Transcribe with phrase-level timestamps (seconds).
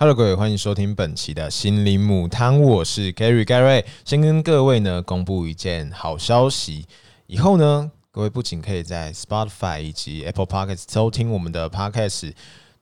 [0.00, 3.84] Hello，各位，欢迎收听本期的心灵母汤，我是 Gary Gary。
[4.04, 6.86] 先跟各位呢公布一件好消息，
[7.26, 12.32] 以后呢，各位不仅可以在 Spotify 以及 Apple Podcast 收听我们的 Podcast，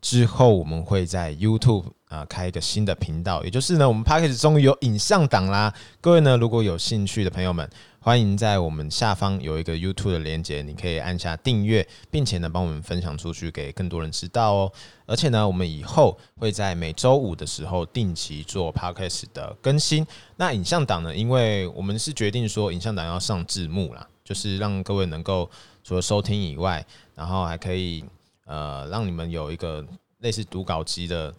[0.03, 5.75] 之后我们会在 YouTube 啊开一个新的频道，也就是呢，我们 Podcast 终于有影像档啦。
[6.00, 7.68] 各位呢，如果有兴趣的朋友们，
[7.98, 14.72] 欢迎在我们下方有一个 YouTube 的连接，你可以按下订阅，并且呢帮我们分享出去给更多人知道哦。
[15.07, 20.07] 而且呢，我们以后会在每周五的时候定期做 Podcast 的更新。
[20.36, 25.50] 那影像档呢，因为我们是决定说影像档要上字幕啦，就是让各位能够
[25.82, 26.86] 除了收听以外，
[27.17, 28.04] 然后还可以
[28.45, 29.84] 呃让你们有一个
[30.20, 31.34] 类似读稿机的。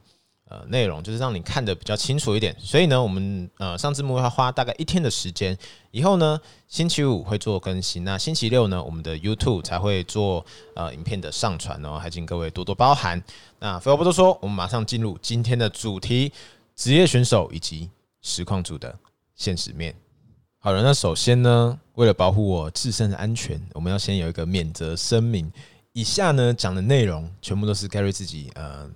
[0.49, 5.57] 呃，内容就是让你看的比较清楚一点，所以呢，我们呃上字幕要花大概一天的时间。
[5.91, 6.39] 以后呢，
[6.69, 13.21] 星期五会做更新，那星期六呢，我们的 YouTube 才会做呃影片的上传哦，还请各位多多包涵。
[13.59, 16.31] 那废话不多说，我们马上进入今天的主题：
[16.77, 17.89] 职业选手以及
[18.21, 18.97] 实况组的
[19.35, 19.93] 现实面。
[20.59, 25.51] 好了，那首先呢，为了保护我自身的安全，我们要先有一个免责声明。
[25.91, 28.89] 以下呢讲的内容全部都是 Gary 自己呃。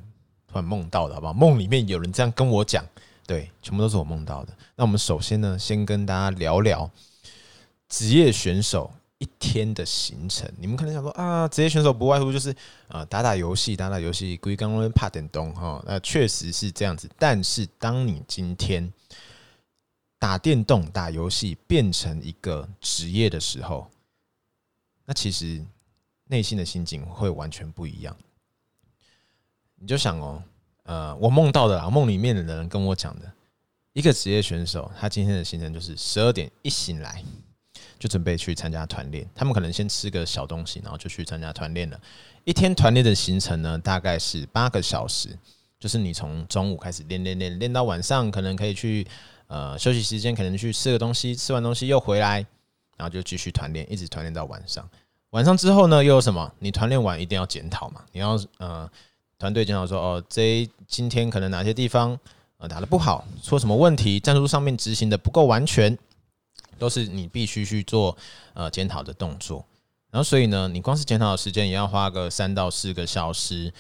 [0.52, 1.34] 突然梦到的，好不好？
[1.34, 2.86] 梦里面有人这样跟我讲，
[3.26, 4.54] 对，全部都是我梦到的。
[4.76, 6.92] 那我们首先呢，先跟大家聊聊
[7.88, 10.52] 职业选手一天的行程。
[10.58, 12.54] 你们可能想说啊，职业选手不外乎就是
[12.90, 15.82] 啊，打打游戏，打打游戏，归刚刚怕点东哈。
[15.88, 17.10] 那确实是这样子。
[17.18, 18.92] 但是当你今天
[20.20, 23.90] 打电动、打游戏变成一个职业的时候，
[25.06, 25.64] 那其实
[26.26, 28.14] 内心的心境会完全不一样。
[29.82, 30.44] 你就想哦，
[30.84, 33.26] 呃，我梦到的啦，梦里面的人跟我讲的，
[33.94, 37.24] 一个职业选手，他今天的行程就是十二点一醒来
[37.98, 39.28] 就准备去参加团练。
[39.34, 42.00] 他们可能先吃个小东西，然后就去参加团练了。
[42.44, 45.36] 一天团练的行程呢，大概是八个小时，
[45.80, 49.08] 就是你从中午开始练练练练到晚上，可能可以去
[49.48, 52.46] 呃休息时间，可能去吃个东西，吃完东西又回来，
[52.98, 54.88] 然后就继续团练，一直团练到晚上。
[55.32, 56.54] 晚上之后呢，又有什么？
[56.60, 58.88] 你团练完一定要检讨嘛，你要呃。
[59.42, 62.16] 团队检讨说：“哦，这今天可能哪些地方
[62.58, 65.98] 呃打的不好，出什么问题，战术上面执行的不够完全，
[66.78, 68.16] 都是你必须去做
[68.54, 69.66] 呃检讨的动作。
[70.12, 73.74] 然后，所以呢，你光是检讨的时间也要花个三到四个小时。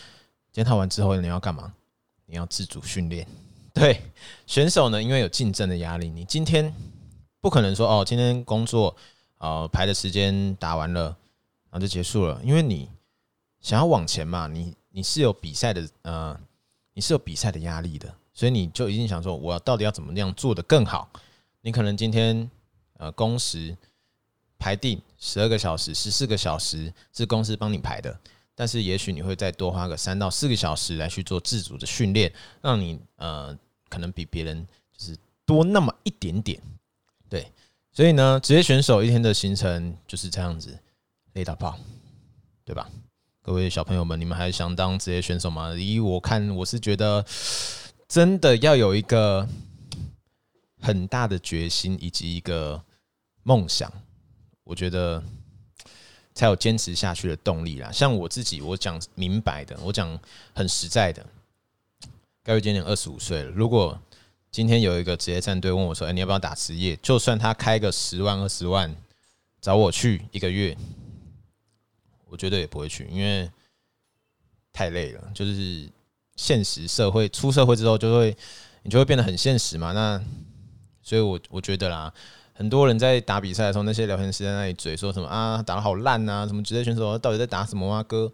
[0.51, 1.71] 检讨完之后，你要干嘛？
[2.25, 3.27] 你要自主训练。
[3.71, 4.01] 对
[4.47, 6.73] 选手呢，因为有竞争的压力，你今天
[7.39, 8.95] 不可能说哦，今天工作
[9.37, 11.03] 呃排的时间打完了，
[11.69, 12.89] 然后就结束了，因为你
[13.59, 14.73] 想要往前嘛，你。
[14.91, 16.39] 你是有比赛的，呃，
[16.93, 21.09] 你是有比赛的压力的，所以你就一定想说，我到底要怎么样做的更好？
[21.61, 22.49] 你可能今天
[22.97, 23.75] 呃工时
[24.59, 28.19] 排定十二个小时、十四个小时是公司帮你排的，
[28.53, 32.31] 但是也许你会再多花个三到四个小时来去做自主的训练，
[32.61, 33.57] 让你呃
[33.89, 36.61] 可能比别人就是多那么一点点。
[37.29, 37.49] 对，
[37.91, 40.77] 所以呢，职业选手一天的行程就是这样子，
[41.33, 41.79] 累到爆，
[42.65, 42.89] 对吧？
[43.43, 45.73] 各位小朋友们，你们还想当职业选手吗？
[45.73, 47.25] 以我看，我是觉得
[48.07, 49.47] 真的要有一个
[50.79, 52.83] 很大的决心以及一个
[53.41, 53.91] 梦想，
[54.63, 55.23] 我觉得
[56.35, 57.91] 才有坚持下去的动力啦。
[57.91, 60.19] 像我自己，我讲明白的，我讲
[60.53, 61.25] 很实在的。
[62.43, 63.99] 盖瑞今年二十五岁了，如果
[64.51, 68.95] 今天有一个职业战队问我说：“哎，你要不要打职业？”就算他开个十万、二十万
[69.59, 70.77] 找我去一个月。
[72.31, 73.51] 我绝对也不会去，因为
[74.71, 75.31] 太累了。
[75.35, 75.89] 就是
[76.37, 78.33] 现实社会，出社会之后就会，
[78.83, 79.91] 你就会变得很现实嘛。
[79.91, 80.23] 那
[81.01, 82.11] 所以，我我觉得啦，
[82.53, 88.01] 很多人在打比赛的时候，那些聊天室在那里嘴说什么啊，打的好烂啊，什么职业选手到底在打什么啊？
[88.03, 88.31] 哥，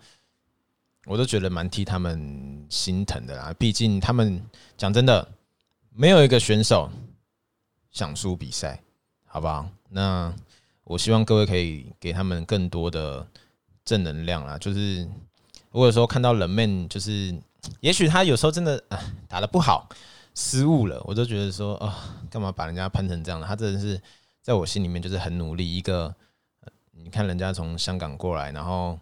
[1.06, 3.52] 我都觉得蛮替他们心疼的啦。
[3.58, 4.40] 毕竟他们
[4.78, 5.28] 讲真的，
[5.90, 6.88] 没有一个选手
[7.90, 8.80] 想输比赛，
[9.26, 9.68] 好不好？
[9.90, 10.32] 那
[10.84, 13.28] 我希望各位可以给他们更多的。
[13.88, 15.08] 正能量啦，就是
[15.72, 17.34] 我有时候看到人们，就是
[17.80, 19.00] 也许他有时候真的啊
[19.30, 19.88] 打的不好，
[20.36, 23.48] 失误了，我都觉得说啊，干嘛把人家喷成这样的？
[23.48, 23.98] 他真的是
[24.42, 26.14] 在我心里面就是很努力一个，
[26.92, 29.00] 你看人家从香港过来，然后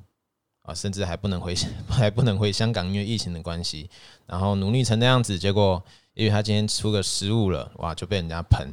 [0.61, 1.55] 啊，甚至还不能回
[1.89, 3.89] 还不能回香港，因为疫情的关系，
[4.27, 5.83] 然后努力成那样子，结果
[6.13, 8.67] 因为他今天出个失误了，哇，就被人家喷，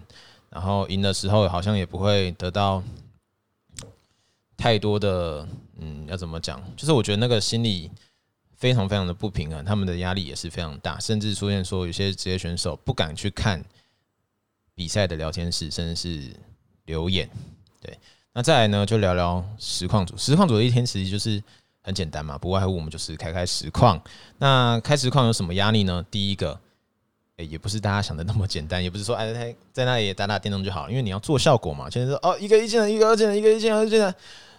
[0.50, 2.82] 然后赢的时候好像也不会得到。
[4.62, 5.44] 太多的，
[5.80, 6.62] 嗯，要怎么讲？
[6.76, 7.90] 就是我觉得那个心理
[8.54, 13.60] 非常非常的不平衡，他们的压力也是非常大，甚至出现说有些职业选手不敢去看
[14.72, 16.30] 比赛的聊天室，甚至是
[16.84, 17.28] 留言。
[17.80, 17.98] 对，
[18.32, 20.16] 那再来呢，就聊聊实况组。
[20.16, 21.42] 实况组的一天其实就是
[21.82, 24.00] 很简单嘛，不外乎我们就是开开实况。
[24.38, 26.06] 那开实况有什么压力呢？
[26.08, 26.56] 第一个，
[27.36, 31.90] 哎，也不是大家想的那么简单，也不是说哎在在那里打打电动就好，因为你要做效果嘛。
[31.90, 34.14] 现在说哦，一个一进来，一个二进来，一个一进来，二进来，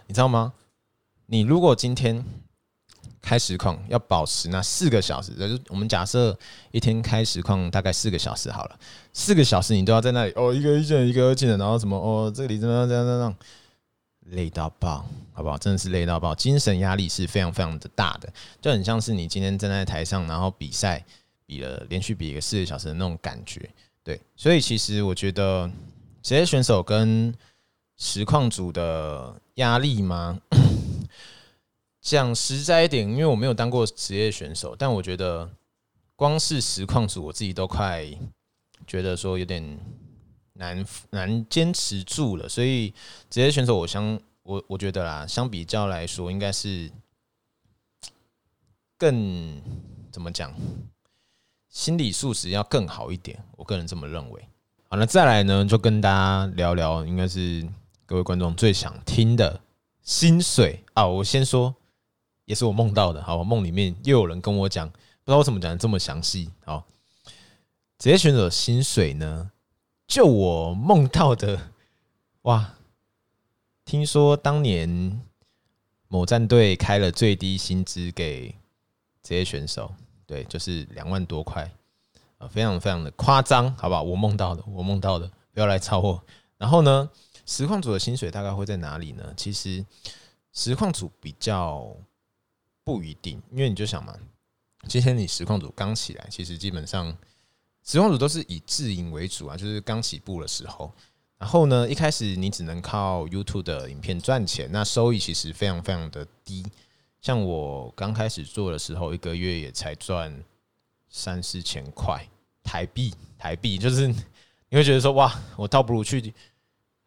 [0.07, 0.53] 你知道吗？
[1.25, 2.23] 你如果今天
[3.21, 6.37] 开实况要保持那四个小时，就是我们假设
[6.71, 8.79] 一天开实况大概四个小时好了，
[9.13, 13.35] 四个小时你都要在那里哦，一个一进来，一个二进来，然后什么哦，这里怎么样怎样怎样，
[14.31, 15.57] 累到爆，好不好？
[15.57, 21.03] 真的是累到爆，精神压力是非常非常的大的，就很像是你今天站在台上，然后比赛。
[21.45, 23.69] 比了连续比一个四个小时的那种感觉，
[24.01, 25.69] 对，所以其实我觉得
[26.21, 27.31] 职业选手跟
[27.97, 30.39] 实况组的压力吗？
[32.01, 35.49] 讲实在一点，因为我没有当过职业选手，但我觉得
[36.15, 38.05] 光是实况组，我自己都快
[38.85, 39.79] 觉得说有点
[40.53, 42.49] 难难坚持住了。
[42.49, 42.93] 所以
[43.29, 46.91] 职业选手，我相我我觉得啦，相比较来说，应该是
[48.97, 49.61] 更
[50.11, 50.53] 怎么讲？
[51.69, 54.47] 心理素质要更好一点，我个人这么认为。
[54.89, 57.67] 好，那再来呢，就跟大家聊聊，应该是
[58.13, 59.59] 各位观众最想听的
[60.03, 61.03] 薪水啊。
[61.07, 61.73] 我先说，
[62.45, 63.23] 也是我梦到的。
[63.23, 64.95] 好，梦里面又有人跟我讲，不
[65.25, 66.47] 知道为什么讲的这么详细。
[66.63, 66.85] 好，
[67.97, 69.49] 职业选手薪水呢，
[70.05, 71.71] 就我梦到的，
[72.43, 72.75] 哇，
[73.83, 75.19] 听说当年
[76.07, 78.53] 某战队开了最低薪资给
[79.23, 79.91] 职业选手。
[80.27, 81.67] 对，就是两万多块，
[82.37, 84.03] 啊，非常非常的夸张，好不好？
[84.03, 86.23] 我梦到的，我梦到的，不要来抄我。
[86.59, 87.09] 然后呢，
[87.45, 89.33] 实况组的薪水大概会在哪里呢？
[89.35, 89.85] 其实
[90.51, 91.95] 实况组比较
[92.83, 94.17] 不一定，因为你就想嘛，
[94.87, 97.15] 今天你实况组刚起来，其实基本上
[97.83, 100.91] 实况组都是以自营为主啊，就是刚起步的时候。
[101.37, 106.65] 然后呢，一开始你只能靠 YouTube 的影片赚钱，那收益其实非常非常的低。
[107.19, 110.43] 像我刚开始做的时候，一个月也才赚
[111.09, 112.25] 三四千块
[112.63, 116.33] 台币，台币就是你会觉得说哇，我倒不如去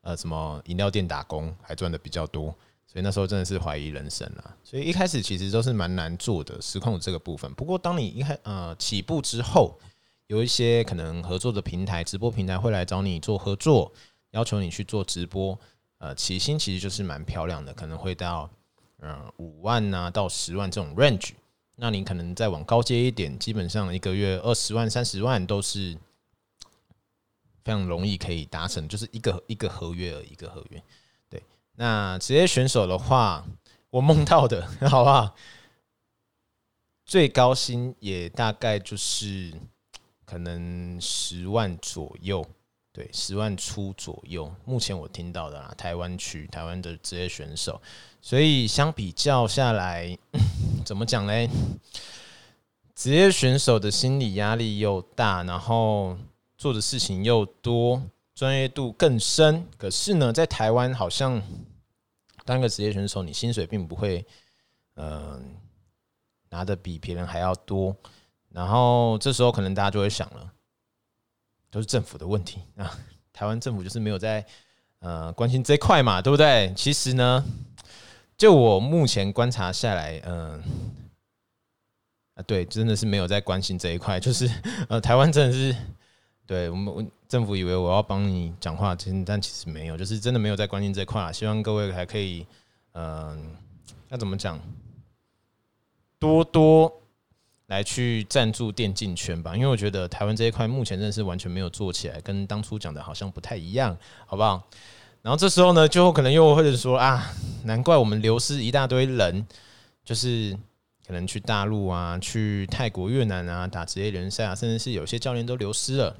[0.06, 2.54] 呃什么饮料店打工，还赚的比较多，
[2.86, 4.56] 所以那时候真的是怀疑人生了。
[4.62, 7.52] 所以一开始其实都是蛮难做的，失控这个部分。
[7.54, 9.76] 不过当你一开呃起步之后，
[10.28, 13.92] 有一些可能合作的平台，直播平台会来找你做合作，
[14.30, 15.58] 要求你去做直播，
[15.98, 18.48] 呃起薪其实就是蛮漂亮的，可能会到。
[19.02, 21.32] 嗯，五万呐到十万这种 range，
[21.74, 25.94] 那你可能再往高阶一点，基本上一个月二十万、三十万都是
[27.66, 30.80] 非常容易可以达成，就是一个一个合约而一个合约。
[31.28, 31.42] 对，
[31.74, 33.44] 那职业选手的话，
[33.90, 35.34] 我梦到的 好不好？
[37.04, 39.52] 最高薪也大概就是
[40.24, 42.46] 可能十万左右。
[42.92, 47.82] 对，十万出左右，目前我听到的啦，台湾区台湾的职业选手，
[48.22, 50.16] 所以相比较下来，
[50.86, 51.50] 怎么讲嘞？
[52.94, 56.16] 职业选手的心理压力又大，然后
[56.56, 58.02] 做的事情又多，
[58.34, 59.66] 专业度更深。
[59.76, 61.42] 可是呢，在台湾好像
[62.44, 64.24] 当个职业选手，你薪水并不会，
[64.94, 65.56] 嗯，
[66.50, 67.96] 拿的比别人还要多。
[68.50, 70.52] 然后这时候可能大家就会想了。
[71.68, 72.98] 都是政府的问题 啊！
[73.34, 74.42] 台湾政府就是没有在
[75.00, 76.72] 呃关心这一块嘛，对不对？
[76.74, 77.44] 其实呢，
[78.38, 80.62] 就我目前观察下来，嗯
[82.34, 84.18] 啊，对，真的是没有在关心这一块。
[84.18, 84.48] 就是
[84.88, 85.76] 呃，台湾真的是
[86.46, 91.32] 对我们政府以为我要帮你讲话，其实但其实没有，就是真的没有在关心这块啊。
[91.32, 92.46] 希望各位还可以，
[92.92, 93.56] 嗯，
[94.08, 94.60] 要怎么讲，
[96.18, 96.92] 多多。
[97.68, 104.62] 来去赞助电竞圈吧，因为我觉得台湾这一块目前真的是完全没有做起来，跟当初讲的好像不太一样，好不好？
[105.20, 107.28] 然后这时候呢，就可能又或者说啊，
[107.64, 109.44] 难怪我们流失一大堆人，
[110.04, 110.56] 就是
[111.04, 116.16] 可能去大陆啊、去泰国、越南啊打职业联赛啊，甚至是有些教练都流失了。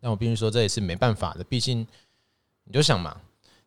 [0.00, 1.86] 但我必须说，这也是没办法的，毕竟
[2.64, 3.20] 你就想嘛。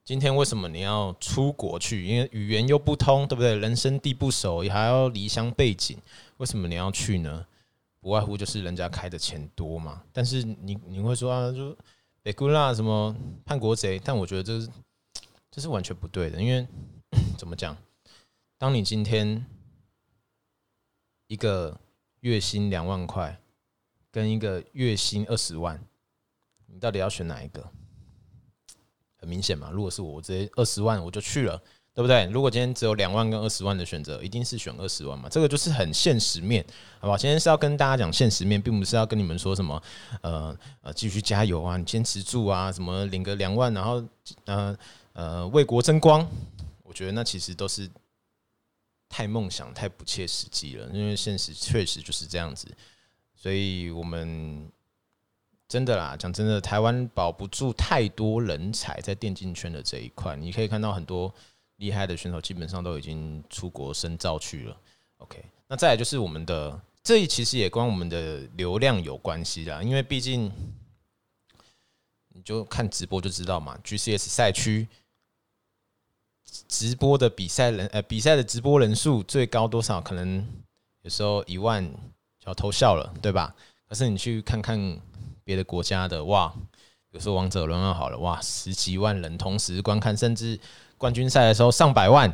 [0.03, 2.03] 今天为什么你要出国去？
[2.03, 3.55] 因为语言又不通，对不对？
[3.57, 5.95] 人生地不熟，也还要离乡背景，
[6.37, 7.45] 为什么你要去呢？
[7.99, 10.01] 不外乎就是人家开的钱多嘛。
[10.11, 11.77] 但是你你会说啊，就
[12.23, 14.01] 北姑啦什么叛国贼？
[14.03, 14.67] 但我觉得这是
[15.51, 16.67] 这是完全不对的，因为
[17.37, 17.77] 怎么讲？
[18.57, 19.45] 当你今天
[21.27, 21.79] 一个
[22.21, 23.39] 月薪两万块，
[24.11, 25.79] 跟一个月薪二十万，
[26.73, 27.63] 你到底要选哪一个？
[29.17, 31.55] 很明显嘛，如果是我，我直接二十万我就去了，
[31.93, 32.25] 对不对？
[32.31, 35.29] 如果今天只有两万跟二十万的选择，一定是选二十万嘛。
[35.29, 36.65] 这个就是很现实面，
[36.99, 37.15] 好吧？
[37.15, 39.79] 今天是要跟大家讲现实面，并不是要跟你们说什么，
[40.21, 44.03] 呃呃，继续加油啊，你坚持住啊，什么领个两万，然后
[44.45, 44.75] 呃
[45.13, 46.27] 呃为国争光，
[46.81, 47.87] 我觉得那其实都是
[49.07, 52.67] 太梦想、太不切实际了，因为现实确实就是这样子。
[53.35, 54.67] 所以我们
[55.71, 60.35] 真的啦，讲真的，台湾保不住太多人才在电竞圈的这一块。
[60.35, 61.33] 你可以看到很多
[61.77, 64.77] 厉害的选手，基本上都已经出国深造去了。
[65.19, 70.51] OK，那再来就是我们的，这一其实也跟我们的流量有关系啦，因为毕竟
[72.33, 74.89] 你就看直播就知道嘛，GCS 赛区
[76.67, 80.01] 直播的比赛人，呃，比赛的直播人数最高多少？
[80.01, 80.45] 可能
[81.03, 81.81] 有时候一万
[82.37, 83.55] 就要偷笑了，对吧？
[83.87, 84.99] 可是你去看看
[85.43, 86.47] 别的国家的，哇，
[87.09, 90.59] 比如说王者荣耀好了，哇，十几万人同时观看，甚至
[90.97, 92.31] 冠军赛的时候上百万，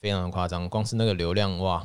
[0.00, 0.68] 非常夸张。
[0.68, 1.84] 光是那个流量，哇，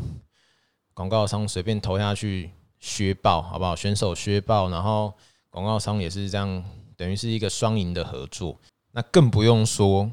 [0.94, 3.76] 广告商随便投下去削爆，好不好？
[3.76, 5.14] 选手削爆，然后
[5.50, 6.64] 广告商也是这样，
[6.96, 8.58] 等于是一个双赢的合作。
[8.92, 10.12] 那更不用说。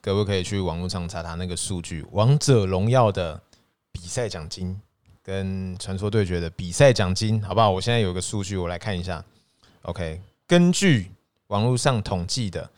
[0.00, 2.06] 可不可以去网络上查查那个数据？
[2.12, 3.38] 王者荣耀的
[3.90, 4.80] 比赛奖金
[5.24, 7.68] 跟传说对决的比赛奖金，好不好？
[7.68, 9.22] 我现在有个数据，我来看一下。
[9.82, 11.10] OK，根据
[11.46, 12.70] 网络上统计的，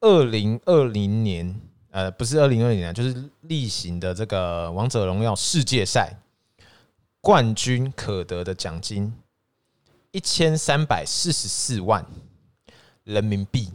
[0.00, 6.16] 二零二零年，呃，不是二零二零年，就是例行的这个王者荣耀世界赛
[7.20, 9.12] 冠军可得的奖金
[10.10, 12.06] 一千三百四十四万
[13.04, 13.70] 人民币。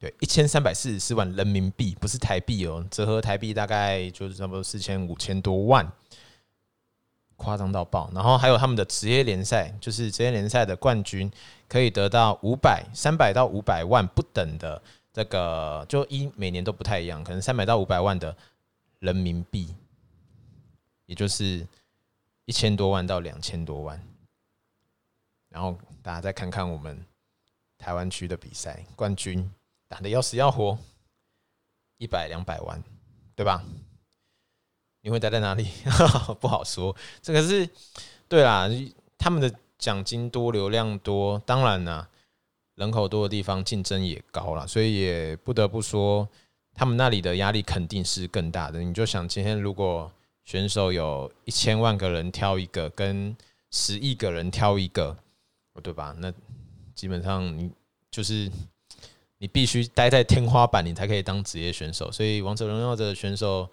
[0.00, 5.86] 对，一千三百四十四万人民币，不是台币哦，折合台币大概就是差不多四千五千多万，
[7.40, 8.10] 夸张到爆。
[8.14, 11.32] 然后还有他们的职业联赛，就是职业联赛的冠军
[11.66, 14.80] 可以得到五百、三百到五百万不等的
[15.12, 18.36] 这个，就一每年都不太一样，可能三百到五百万的
[18.98, 19.74] 人民币，
[21.06, 21.66] 也就是
[22.44, 24.00] 一千多万到两千多万。
[25.48, 27.02] 然后大家再看看我们
[27.78, 29.50] 台湾区的比赛冠军。
[29.90, 30.78] 打的要死要活，
[31.98, 32.80] 一百两百万，
[33.34, 33.60] 对吧？
[35.02, 35.66] 你会待在哪里？
[36.40, 36.94] 不好说。
[37.22, 37.68] 这个是
[38.28, 38.68] 对啦，
[39.18, 42.08] 他们的奖金多，流量多，当然啦，
[42.74, 46.28] 人口多的地方竞争也高了，所以也不得不说，
[46.74, 48.80] 他们那里的压力肯定是更大的。
[48.80, 50.10] 你就想，今天如果
[50.44, 53.36] 选手有一千万个人挑一个，跟
[53.70, 55.16] 十亿个人挑一个，
[55.82, 56.14] 对吧？
[56.18, 56.32] 那
[56.94, 57.70] 基本上你
[58.10, 58.50] 就是。
[59.42, 62.12] 你必须待在天花板，你才可以当职业选手。
[62.12, 63.66] 所以，王者荣耀的选手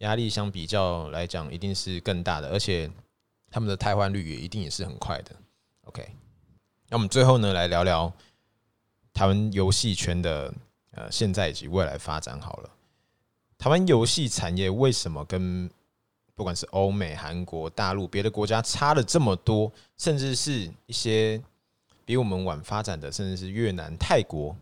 [0.00, 2.90] 压力相比较来讲，一定是更大的，而且
[3.50, 5.34] 他们的汰换率也一定也是很快的。
[5.84, 6.06] OK，
[6.88, 8.12] 那我们最后呢，来聊聊
[9.12, 10.52] 台湾游戏圈的
[10.92, 12.70] 呃现在以及未来发展好了。
[13.58, 15.70] 台湾游戏产业为什么跟
[16.34, 21.42] 不管是欧美、韩国、大陆别的国家差了这么多，甚至是一些
[22.06, 24.56] 比我们晚发展的，甚至是越南、泰国？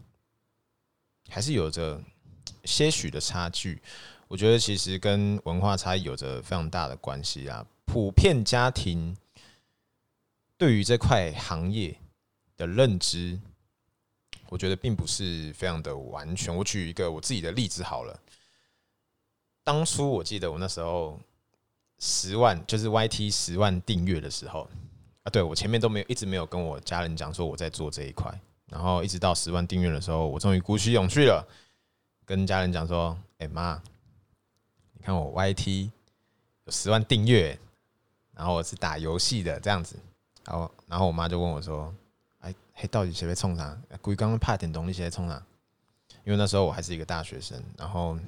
[1.29, 2.03] 还是有着
[2.65, 3.81] 些许的差距，
[4.29, 7.67] 我觉得其实跟文化差异有着非常大的关系啊。
[7.87, 9.17] 普遍家庭
[10.57, 11.99] 对于这块行业
[12.57, 13.39] 的认知，
[14.49, 16.55] 我觉得并不是非常的完全。
[16.55, 18.21] 我举一个我自己的例子好了，
[19.65, 21.19] 当初我记得我那时候
[21.99, 24.69] 十万就是 YT 十万订阅的时候
[25.23, 28.33] 啊，对我前面都没有一直没有跟我家人讲说我在做这一块。
[28.71, 31.43] 然后一直到十万订阅的时候，我终于鼓起勇气了，
[32.27, 33.83] 跟家人讲说：“哎妈，
[35.09, 35.91] 看我 YT
[36.65, 37.59] 有十万订阅，
[38.35, 39.97] 然后我是打游戏的这样子。”
[40.45, 41.95] 然后，然后我妈就问我说
[42.41, 43.75] ：“哎，嘿，到底谁在冲啥？
[44.03, 45.43] 鬼刚刚怕点东西，谁在冲啥？”
[46.25, 48.19] 因为那时候我还是一个大学生，然后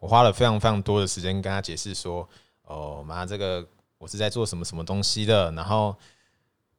[0.00, 2.26] 我花了非常非常多的时间跟他解释说
[2.64, 3.66] ：“哦妈，这个
[3.98, 5.94] 我是在做什么什么东西的。”然后。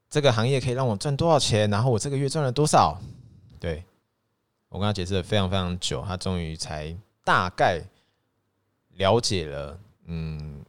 [0.07, 1.69] 这个行业可以让我赚多少钱？
[1.69, 2.97] 然后我这个月赚了多少？
[3.59, 3.83] 对
[4.69, 7.81] 我跟他解释了非常非常久，他终于才大概
[8.95, 10.63] 了解了，嗯，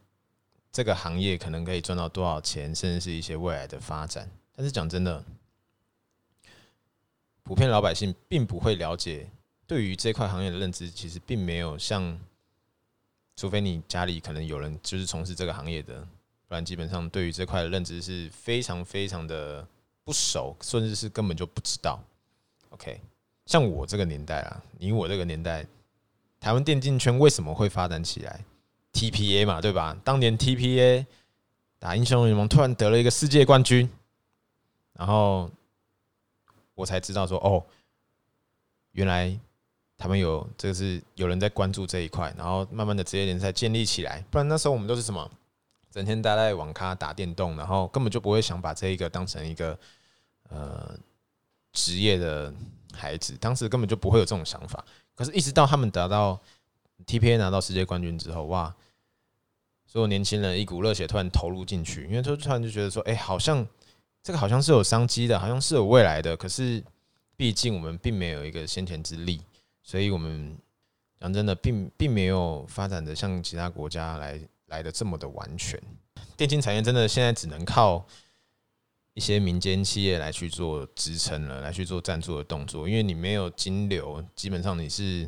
[0.71, 4.30] 这个行业可能可以赚到多少钱，甚至是一些未来的发展。
[4.54, 5.25] 但是讲真的，
[7.42, 9.28] 普遍老百姓并不会了解，
[9.66, 12.18] 对于这块行业的认知，其实并没有像，
[13.37, 16.06] 除非你家里可能有人就是从事这个行业的。
[16.49, 19.66] 不然基本上对于这块的认知是非常非常的
[20.04, 22.00] 不熟，甚至是根本就不知道。
[22.71, 23.00] OK，
[23.47, 25.66] 像我这个年代啊，你我这个年代，
[26.46, 28.44] 台湾电竞圈为什么会发展起来
[28.92, 29.98] ？TPA 嘛，对吧？
[30.04, 31.04] 当年 TPA
[31.80, 33.90] 打英雄联盟突然得了一个世界冠军，
[34.92, 35.50] 然后
[36.76, 37.66] 我才知道说，哦，
[38.92, 39.36] 原来
[39.98, 44.24] 他们有这个是有人在关注这一块，然后慢慢的职业联赛建立起来。
[44.30, 45.28] 不然那时候我们都是什么？
[45.90, 49.76] 整天待在网咖打电动，然后根本就不会想把这一个当成一个
[50.50, 50.96] 呃
[51.72, 52.54] 职业的
[52.94, 54.84] 孩子，当时根本就不会有这种想法。
[55.16, 56.40] 可是，一直到他们得到
[57.06, 58.73] TPA 拿到世界冠军之后，哇！
[59.88, 63.66] 所有年轻人一股热血突然投入进去，因为就突然就觉得说，哎，好像
[64.23, 66.37] 这个好像是有商机的，好像是有未来的。
[66.37, 66.82] 可是
[67.35, 69.40] 毕竟我们并没有一个先前之力，
[69.82, 70.54] 所以我们
[71.18, 75.80] 讲真的，并并没有发展的像其他国家来来的这么的完全。
[76.37, 78.04] 电竞产业真的现在只能靠
[79.16, 85.26] 一些民间企业来去做支撑了，来去做赞助的动作，因为你没有金流，基本上你是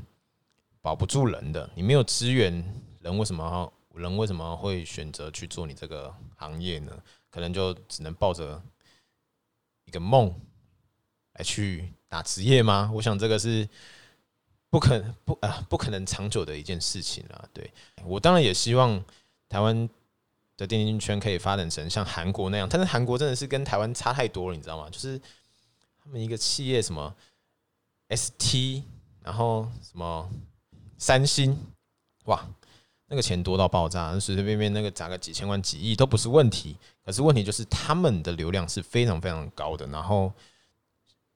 [0.82, 1.70] 保不住人的。
[1.74, 2.52] 你没有资源，
[3.00, 6.92] 人为什么人为什么会选择去做你这个行业呢？
[7.30, 8.62] 可能就只能抱着
[9.86, 10.38] 一个梦
[11.32, 12.90] 来去打职业吗？
[12.92, 13.66] 我想这个是
[14.68, 17.42] 不可不啊不可能长久的一件事情啊。
[17.54, 17.72] 对
[18.04, 19.02] 我当然也希望
[19.48, 19.88] 台湾。
[20.58, 24.90] 的电竞圈可以发展成像韩国那样，但是韩国真的是跟台湾差太多了，你知道吗？
[24.90, 25.18] 就是
[26.02, 27.14] 他们一个企业什么
[28.08, 28.82] ST，
[29.22, 30.28] 然后什么
[30.98, 31.56] 三星，
[32.24, 32.44] 哇，
[33.06, 36.76] 那个钱多到爆炸，随随便便那个砸个几千万、几亿都不是问题。
[37.04, 40.32] 可是问题就是他们的流量是非常非常高的，然后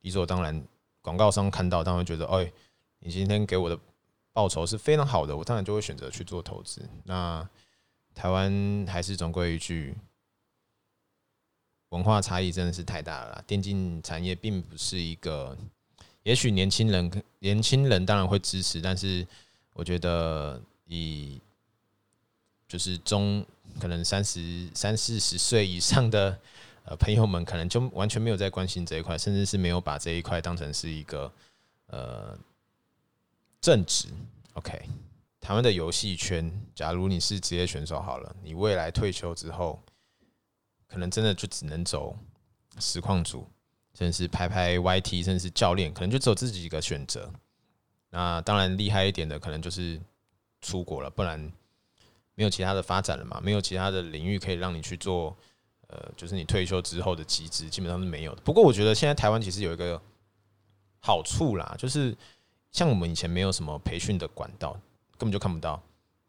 [0.00, 0.62] 理所当然，
[1.00, 2.52] 广告商看到当然觉得，哎，
[2.98, 3.78] 你今天给我的
[4.32, 6.82] 报酬是非常好的，我当然就会选择去做投资。
[7.04, 7.48] 那
[8.14, 9.94] 台湾还是总归一句，
[11.88, 13.42] 文化差异真的是太大了。
[13.46, 15.56] 电竞产业并不是一个，
[16.22, 19.26] 也许年轻人年轻人当然会支持，但是
[19.72, 21.40] 我觉得以
[22.68, 23.44] 就是中
[23.80, 26.38] 可能三十三四十岁以上的
[26.84, 31.32] 呃朋友们，可能就完全没有在关心这一块，甚至是没有把这一块当成是一个
[31.86, 32.38] 呃
[33.60, 34.08] 正职。
[34.54, 34.88] OK。
[35.42, 39.82] 台湾的游戏圈，假如你是职业选手好了，你未来退休之后，
[40.86, 42.16] 可能真的就只能走
[42.78, 43.50] 实况组，
[43.92, 47.28] 甚至是拍拍 YT，甚至是教练，可能就只有自己一个选择。
[48.10, 50.00] 那当然厉害一点的，可能就是
[50.60, 51.40] 出国了，不然
[52.36, 55.36] 没有其他的发展了嘛，没有其他的领域可以让你去做。
[55.88, 58.40] 呃，就是你退休之后的机制基本上是没有的。
[58.40, 60.00] 不过我觉得现在台湾其实有一个
[61.00, 62.16] 好处啦，就是
[62.70, 64.80] 像我们以前没有什么培训的管道。
[65.22, 65.80] 根本就看不到，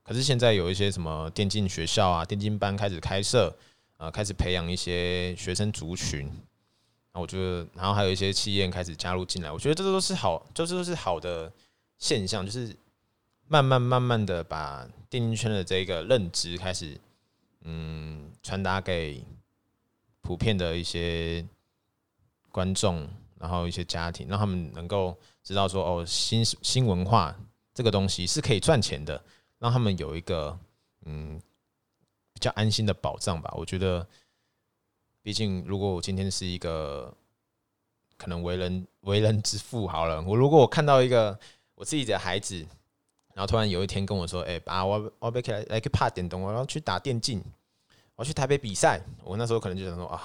[0.03, 3.51] 可是现在有一些什么电竞学校啊、电竞班开始开设，
[3.97, 6.32] 呃，开始培养一些学生族群。
[7.12, 11.51] 那我觉得，然后还有一些企业开始加入进来，我觉得这都是好，这都是好的
[11.97, 12.75] 现象，就是
[13.47, 16.95] 慢慢慢慢的把电竞圈的这个认知开始，
[17.62, 19.23] 嗯，传达给
[20.21, 21.43] 普遍的一些
[22.51, 27.36] 观众，然后一些家庭，让他们能够知道说，哦，新新文化。
[27.73, 29.19] 这个东西是可以赚钱的，
[29.57, 30.55] 让他们有一个
[31.05, 31.41] 嗯
[32.31, 33.51] 比较安心的保障吧。
[33.57, 34.07] 我觉得，
[35.23, 37.12] 毕竟如果我今天是一个
[38.15, 41.38] 可能为人为人之父，好了，我如果我看到一个
[41.73, 42.63] 我自己的孩子，
[43.33, 47.43] 然后突然有一天跟我说：“哎，爸，我我要来来去怕电动，我要去打电竞，
[48.15, 50.21] 我要去台北比赛。”我那时候可能就想说：“啊，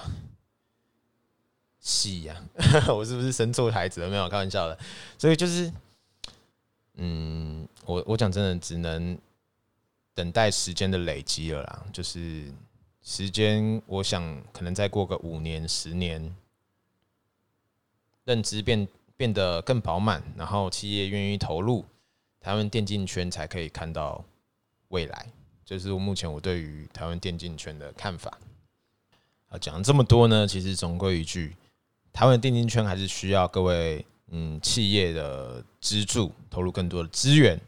[1.79, 2.39] 戏呀，
[2.93, 4.09] 我是不是生错孩子了？
[4.09, 4.77] 没有开玩笑的。”
[5.17, 5.73] 所以就是。
[7.01, 9.17] 嗯，我我讲真的，只能
[10.13, 11.85] 等待时间的累积了啦。
[11.93, 12.51] 就是
[13.01, 16.35] 时间，我想可能再过个五年、十年，
[18.25, 18.85] 认知变
[19.15, 21.85] 变得更饱满，然后企业愿意投入，
[22.41, 24.21] 台湾电竞圈才可以看到
[24.89, 25.25] 未来。
[25.63, 28.37] 这是我目前我对于台湾电竞圈的看法。
[29.47, 31.55] 啊，讲了这么多呢，其实总归一句，
[32.11, 34.05] 台湾电竞圈还是需要各位。
[34.31, 37.59] 嗯，企业的资助投入更多的资源，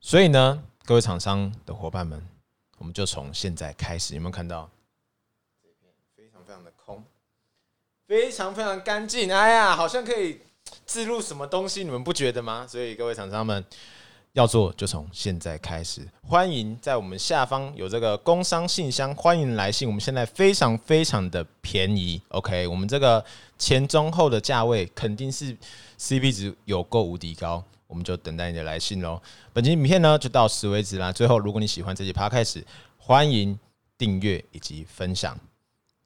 [0.00, 2.22] 所以呢，各位厂商的伙伴们，
[2.78, 4.70] 我们就从现在开始，有没有看到
[5.62, 7.04] 这片非常非常的空，
[8.06, 9.32] 非常非常干净？
[9.32, 10.40] 哎呀，好像可以
[10.86, 12.66] 置入什么东西，你们不觉得吗？
[12.66, 13.64] 所以各位厂商们。
[14.34, 19.86] 要做就从现在开始，欢迎在我们下方有这个工商信箱，欢迎来信。
[19.86, 23.24] 我们现在非常非常的便宜，OK，我们这个
[23.56, 25.56] 前中后的价位肯定是
[25.98, 29.20] CP 值有够无敌高，我们就等待你的来信喽。
[29.52, 31.12] 本期影片呢就到此为止啦。
[31.12, 32.64] 最后，如果你喜欢这期 p 开始，
[32.98, 33.58] 欢迎
[33.96, 35.38] 订阅以及分享，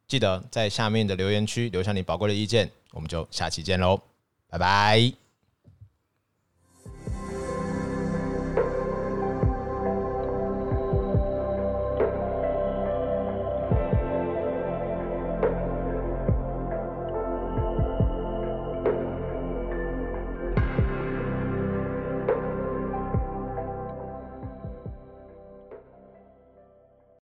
[0.07, 2.71] 记得在下面的留言区留下你宝贵的意见。
[2.93, 4.01] 我们就下期见喽，
[4.49, 5.28] 拜拜。